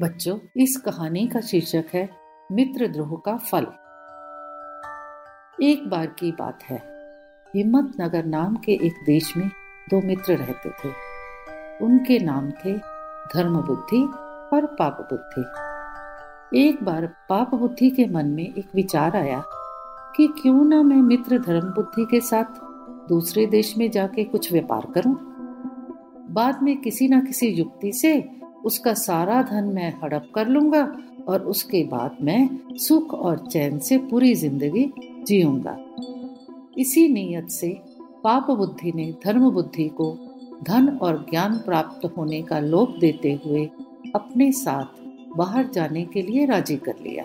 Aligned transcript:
बच्चों, 0.00 0.38
इस 0.56 0.76
कहानी 0.76 1.26
का 1.26 1.40
शीर्षक 1.40 1.84
है 1.94 2.10
मित्रद्रोह 2.52 3.22
का 3.26 3.36
फल। 3.36 3.66
एक 5.62 5.90
बार 5.90 6.06
की 6.06 6.32
बात 6.32 6.62
है। 6.62 6.82
हिम्मत 7.56 7.92
नगर 8.00 8.24
नाम 8.24 8.56
के 8.56 8.72
एक 8.72 8.94
देश 9.06 9.36
में 9.36 9.48
दो 9.90 10.00
मित्र 10.06 10.36
रहते 10.36 10.70
थे। 10.70 10.92
उनके 11.84 12.18
नाम 12.18 12.50
थे 12.50 12.78
धर्म 13.34 13.56
बुद्धि 13.60 14.02
और 14.56 14.66
पाप 14.66 15.08
बुद्धि 15.12 15.44
एक 16.66 16.82
बार 16.82 17.06
पाप 17.06 17.54
बुद्धि 17.54 17.90
के 17.90 18.06
मन 18.06 18.26
में 18.26 18.54
एक 18.54 18.68
विचार 18.74 19.16
आया 19.16 19.44
कि 20.16 20.34
क्यों 20.42 20.64
ना 20.64 20.82
मैं 20.82 21.02
मित्र 21.02 21.38
धर्म 21.38 21.66
बुद्धि 21.66 22.04
के 22.04 22.20
साथ 22.20 22.44
दूसरे 23.08 23.46
देश 23.46 23.78
में 23.78 23.90
जाके 23.90 24.24
कुछ 24.24 24.52
व्यापार 24.52 24.92
करूँ। 24.94 25.16
बाद 26.30 26.62
में 26.62 26.80
किसी 26.80 27.08
ना 27.08 27.20
किसी 27.20 27.46
युक्ति 27.48 27.92
से 27.92 28.41
उसका 28.64 28.94
सारा 28.94 29.42
धन 29.42 29.64
मैं 29.64 29.92
हड़प 30.02 30.30
कर 30.34 30.48
लूँगा 30.48 30.82
और 31.28 31.42
उसके 31.42 31.82
बाद 31.84 32.16
मैं 32.22 32.48
सुख 32.78 33.14
और 33.14 33.46
चैन 33.46 33.78
से 33.78 33.98
पूरी 33.98 34.34
ज़िंदगी 34.34 34.90
जीऊँगा। 35.26 35.76
इसी 36.78 37.08
नीयत 37.08 37.48
से 37.48 37.68
पाप 38.24 38.50
बुद्धि 38.50 38.92
ने 38.92 39.12
धर्म 39.24 39.50
बुद्धि 39.50 39.88
को 39.88 40.12
धन 40.62 40.88
और 41.02 41.26
ज्ञान 41.30 41.58
प्राप्त 41.58 42.04
होने 42.16 42.42
का 42.42 42.58
लोभ 42.58 42.96
देते 43.00 43.32
हुए 43.44 43.64
अपने 44.14 44.50
साथ 44.52 45.00
बाहर 45.36 45.68
जाने 45.68 46.04
के 46.04 46.22
लिए 46.22 46.44
राज़ी 46.46 46.76
कर 46.76 46.94
लिया। 47.02 47.24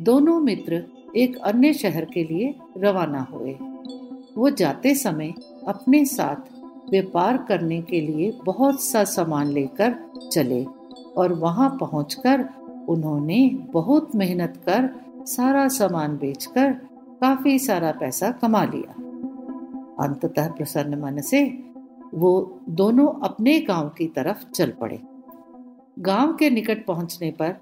दोनों 0.00 0.40
मित्र 0.40 0.82
एक 1.16 1.36
अन्य 1.38 1.72
शहर 1.72 2.04
के 2.04 2.24
लिए 2.24 2.54
रवाना 2.78 3.20
हुए। 3.32 3.56
वो 4.36 4.50
जाते 4.50 4.94
समय 4.94 5.32
अपने 5.68 6.04
साथ 6.04 6.55
व्यापार 6.90 7.36
करने 7.36 7.82
के 7.82 8.00
लिए 8.00 8.38
बहुत 8.44 8.80
सा 8.80 9.04
सामान 9.04 9.48
लेकर 9.48 9.94
चले 10.32 10.64
और 11.16 11.32
वहाँ 11.32 11.76
पहुंचकर 11.80 12.48
उन्होंने 12.88 13.50
बहुत 13.72 14.14
मेहनत 14.14 14.62
कर 14.68 14.88
सारा 15.26 15.68
सामान 15.68 16.16
बेचकर 16.16 16.72
काफ़ी 17.20 17.58
सारा 17.58 17.92
पैसा 17.92 18.30
कमा 18.30 18.64
लिया। 18.64 18.92
अंततः 20.04 20.48
प्रसन्न 20.48 21.00
मन 21.00 21.20
से 21.20 21.64
वो 22.14 22.60
दोनों 22.68 23.20
अपने 23.20 23.60
गाँव 23.60 23.88
की 23.88 24.06
तरफ़ 24.06 24.50
चल 24.50 24.70
पड़े। 24.70 25.02
गाँव 25.98 26.36
के 26.36 26.50
निकट 26.50 26.86
पहुँचने 26.86 27.30
पर 27.30 27.52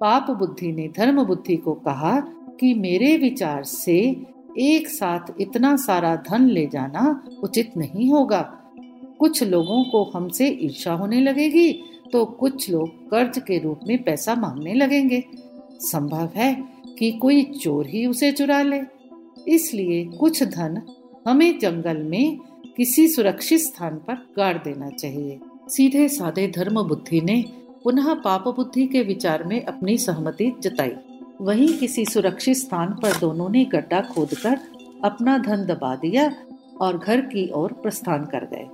पाप 0.00 0.30
बुद्धि 0.30 0.72
ने 0.72 0.88
धर्म 0.88 1.24
बुद्धि 1.24 1.56
को 1.56 1.72
कहा 1.72 2.20
कि 2.60 2.74
मेरे 2.74 3.16
विचार 3.16 3.64
से 3.64 4.26
एक 4.58 4.88
साथ 4.88 5.20
इतना 5.40 5.76
सारा 5.76 6.16
धन 6.16 6.46
ले 6.46 6.66
जाना 6.66 7.22
उचित 7.42 7.76
नहीं 7.76 8.10
होगा। 8.12 8.57
कुछ 9.18 9.42
लोगों 9.42 9.82
को 9.84 10.02
हमसे 10.14 10.48
ईर्षा 10.62 10.92
होने 10.92 11.20
लगेगी 11.20 11.72
तो 12.12 12.24
कुछ 12.24 12.68
लोग 12.70 12.88
कर्ज 13.10 13.38
के 13.38 13.58
रूप 13.58 13.80
में 13.88 14.02
पैसा 14.02 14.34
मांगने 14.34 14.74
लगेंगे। 14.74 15.22
संभव 15.80 16.30
है 16.36 16.52
कि 16.98 17.10
कोई 17.12 17.42
चोर 17.54 17.86
ही 17.86 18.06
उसे 18.06 18.30
चुरा 18.32 18.62
ले। 18.62 18.80
इसलिए 19.48 20.04
कुछ 20.18 20.42
धन 20.42 20.80
हमें 21.28 21.58
जंगल 21.58 22.02
में 22.02 22.38
किसी 22.76 23.06
सुरक्षित 23.08 23.60
स्थान 23.60 23.96
पर 23.96 24.14
गाड़ 24.36 24.56
देना 24.58 24.90
चाहिए। 24.90 25.38
सीधे 25.68 26.08
साधे 26.08 26.46
धर्म 26.48 26.82
बुद्धि 26.82 27.20
ने 27.20 27.44
पुनः 27.84 28.14
पाप 28.14 28.48
बुद्धि 28.48 28.86
के 28.86 29.02
विचार 29.02 29.44
में 29.44 29.60
अपनी 29.64 29.96
सहमति 29.98 30.52
जताई। 30.60 30.92
वहीं 31.40 31.68
किसी 31.78 32.04
सुरक्षित 32.04 32.56
स्थान 32.56 32.94
पर 33.02 33.18
दोनों 33.18 33.48
ने 33.48 33.64
गड्ढा 33.64 34.00
खोदकर 34.00 34.58
अपना 35.04 35.38
धन 35.38 35.64
दबा 35.66 35.94
दिया 35.96 36.32
और 36.80 36.98
घर 36.98 37.20
की 37.20 37.48
ओर 37.54 37.72
प्रस्थान 37.72 38.24
कर 38.24 38.44
गए। 38.44 38.66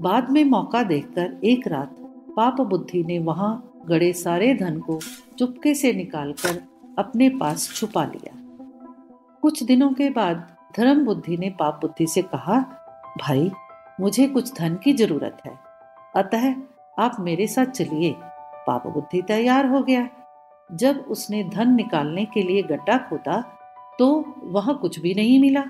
बाद 0.00 0.30
में 0.30 0.44
मौका 0.44 0.82
देखकर 0.82 1.40
एक 1.44 1.66
रात 1.66 1.96
पाप 2.36 2.60
बुद्धि 2.60 3.04
ने 3.04 3.18
वहाँ 3.18 3.72
गड़े 3.86 4.12
सारे 4.12 4.54
धन 4.54 4.80
को 4.80 4.98
चुपके 5.38 5.74
से 5.74 5.92
निकालकर 5.92 6.62
अपने 6.98 7.28
पास 7.28 7.72
छुपा 7.74 8.04
लिया। 8.04 8.38
कुछ 9.42 9.62
दिनों 9.62 9.92
के 9.92 10.10
बाद 10.10 10.56
धर्म 10.76 11.04
बुद्धि 11.04 11.36
ने 11.36 11.50
पाप 11.50 11.78
बुद्धि 11.82 12.06
से 12.06 12.22
कहा, 12.22 12.60
भाई, 13.20 13.50
मुझे 14.00 14.26
कुछ 14.26 14.54
धन 14.54 14.74
की 14.74 14.92
ज़रूरत 14.92 15.38
है। 15.46 15.58
अतः 16.16 16.54
आप 16.98 17.16
मेरे 17.20 17.46
साथ 17.46 17.66
चलिए। 17.66 18.14
पाप 18.66 18.86
बुद्धि 18.86 19.22
तैयार 19.22 19.66
हो 19.66 19.82
गया। 19.82 20.08
जब 20.72 21.04
उसने 21.08 21.44
धन 21.44 21.74
निकालने 21.74 22.24
के 22.24 22.42
लिए 22.42 22.62
गड्ढा 22.62 22.98
खोदा 22.98 23.58
तो 23.98 24.34
वहाँ 24.44 24.78
कुछ 24.78 24.98
भी 24.98 25.14
नहीं 25.14 25.40
मिला। 25.40 25.64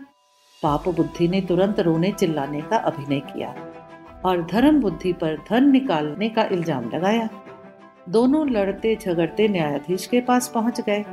पाप 0.63 0.89
बुद्धि 0.89 1.29
ने 1.29 1.41
तुरंत 1.41 1.81
रोने 1.81 2.13
चिल्लाने 2.13 2.61
का 2.61 2.77
अभिनय 2.77 3.21
किया। 3.21 3.55
और 4.25 4.43
धर्म 4.43 4.81
बुद्धि 4.81 5.13
पर 5.13 5.37
धन 5.51 5.71
निकालने 5.71 6.29
का 6.29 6.45
इल्ज़ाम 6.45 6.91
लगाया। 6.91 7.29
दोनों 8.09 8.49
लड़ते 8.51 8.97
झगड़ते 8.97 9.49
न्यायाधीश 9.49 10.07
के 10.07 10.21
पास 10.21 10.49
पहुँच 10.49 10.81
गए। 10.81 11.05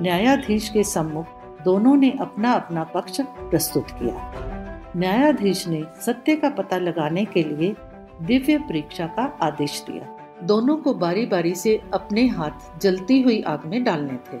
न्यायाधीश 0.00 0.68
के 0.68 0.82
सम्मुख 0.84 1.26
दोनों 1.64 1.96
ने 1.96 2.10
अपना 2.20 2.52
अपना 2.52 2.84
पक्ष 2.84 3.20
प्रस्तुत 3.20 3.90
किया। 3.92 4.92
न्यायाधीश 4.96 5.66
ने 5.68 5.82
सत्य 6.06 6.36
का 6.36 6.48
पता 6.50 6.78
लगाने 6.78 7.24
के 7.24 7.42
लिए 7.42 7.74
दिव्य 8.22 8.58
परीक्षा 8.58 9.06
का 9.06 9.24
आदेश 9.42 9.82
दिया। 9.86 10.16
दोनों 10.42 10.76
को 10.76 10.94
बारी 10.94 11.26
बारी 11.26 11.54
से 11.54 11.80
अपने 11.94 12.26
हाथ 12.28 12.80
जलती 12.80 13.20
हुई 13.22 13.40
आग 13.42 13.66
में 13.66 13.82
डालने 13.84 14.14
थे। 14.28 14.38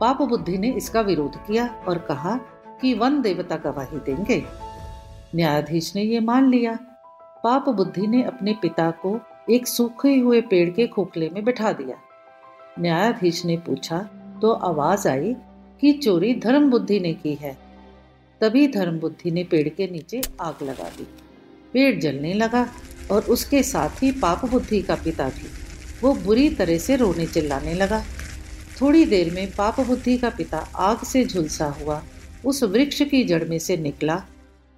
पाप 0.00 0.22
बुद्धि 0.22 0.58
ने 0.58 0.70
इसका 0.72 1.00
विरोध 1.00 1.36
किया 1.36 1.66
और 1.88 1.98
कहा 1.98 2.36
कि 2.80 2.94
वन 2.94 3.20
देवता 3.22 3.56
गवाही 3.56 3.98
देंगे। 3.98 4.42
न्यायाधीश 5.34 5.94
ने 5.96 6.02
ये 6.02 6.20
मान 6.20 6.48
लिया 6.48 6.78
पाप 7.44 7.68
बुद्धि 7.68 8.06
ने 8.06 8.22
अपने 8.22 8.52
पिता 8.52 8.90
को 8.90 9.20
एक 9.50 9.66
सूखे 9.68 10.16
हुए 10.16 10.40
पेड़ 10.40 10.70
के 10.70 10.86
खोखले 10.86 11.28
में 11.28 11.44
बैठा 11.44 11.72
दिया। 11.72 11.96
न्यायाधीश 12.78 13.44
ने 13.44 13.56
पूछा 13.56 13.98
तो 14.42 14.52
आवाज़ 14.52 15.08
आई 15.08 15.34
कि 15.80 15.92
चोरी 15.92 16.34
धर्म 16.34 16.70
बुद्धि 16.70 17.00
ने 17.00 17.12
की 17.12 17.34
है? 17.34 17.56
तभी 18.40 18.66
धर्म 18.68 18.98
बुद्धि 18.98 19.30
ने 19.30 19.44
पेड़ 19.44 19.68
के 19.68 19.86
नीचे 19.86 20.20
आग 20.40 20.62
लगा 20.62 20.88
दी। 20.88 21.06
पेड़ 21.72 22.00
जलने 22.00 22.32
लगा 22.34 22.66
और 23.10 23.22
उसके 23.22 23.62
साथ 23.62 24.02
ही 24.02 24.12
पाप 24.12 24.44
बुद्धि 24.44 24.82
का 24.82 24.94
पिता 24.94 25.28
भी। 25.28 25.48
वो 26.02 26.14
बुरी 26.14 26.48
तरह 26.50 26.78
से 26.78 26.96
रोने 26.96 27.26
चिल्लाने 27.26 27.74
लगा। 27.74 28.02
थोड़ी 28.80 29.04
देर 29.04 29.32
में 29.34 29.50
पाप 29.50 29.80
बुद्धि 29.80 30.18
का 30.18 30.30
पिता 30.30 30.58
आग 30.58 31.04
से 31.04 31.24
झुलसा 31.24 31.66
हुआ। 31.66 32.02
उस 32.44 32.62
वृक्ष 32.62 33.02
की 33.02 33.24
जड़ 33.24 33.44
में 33.44 33.58
से 33.58 33.76
निकला 33.76 34.22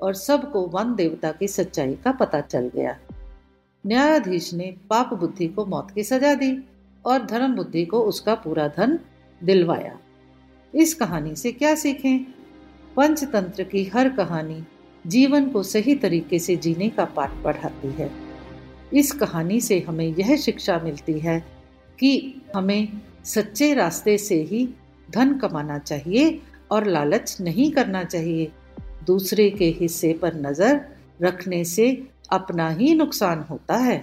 और 0.02 0.14
सबको 0.14 0.60
वन 0.60 0.94
देवता 0.94 1.32
की 1.32 1.48
सच्चाई 1.48 1.94
का 1.94 2.12
पता 2.12 2.40
चल 2.40 2.70
गया। 2.74 2.98
न्यायाधीश 3.86 4.54
ने 4.54 4.74
पाप 4.90 5.14
बुद्धि 5.14 5.46
को 5.46 5.66
मौत 5.66 5.90
की 5.90 6.04
सजा 6.04 6.34
दी 6.34 6.68
और 7.06 7.26
धर्म 7.26 7.56
बुद्धि 7.56 7.84
को 7.84 8.00
उसका 8.00 8.34
पूरा 8.34 8.68
धन 8.68 8.98
दिलवाया। 9.44 9.98
इस 10.74 10.94
कहानी 10.94 11.36
से 11.36 11.52
क्या 11.52 11.74
सीखें? 11.74 12.18
पंचतंत्र 12.96 13.62
की 13.62 13.84
हर 13.84 14.08
कहानी 14.08 14.64
जीवन 15.06 15.48
को 15.48 15.62
सही 15.62 15.94
तरीके 15.94 16.38
से 16.38 16.56
जीने 16.56 16.88
का 16.88 17.04
पाठ 17.04 17.30
पढ़ाती 17.44 17.88
है। 17.88 18.10
इस 18.94 19.12
कहानी 19.12 19.60
से 19.60 19.80
हमें 19.80 20.06
यह 20.06 20.36
शिक्षा 20.36 20.80
मिलती 20.84 21.18
है 21.18 21.44
कि 21.98 22.42
हमें 22.56 22.88
सच्चे 23.24 23.74
रास्ते 23.74 24.18
से 24.18 24.42
ही 24.42 24.68
धन 25.10 25.38
कमाना 25.38 25.78
चाहिए 25.78 26.42
और 26.70 26.86
लालच 26.86 27.36
नहीं 27.40 27.70
करना 27.70 28.04
चाहिए। 28.04 28.52
दूसरे 29.06 29.50
के 29.50 29.64
हिस्से 29.80 30.12
पर 30.12 30.34
नज़र 30.36 30.80
रखने 31.22 31.64
से 31.64 31.86
अपना 32.32 32.68
ही 32.70 32.94
नुकसान 32.94 33.40
होता 33.40 33.76
है। 33.76 33.96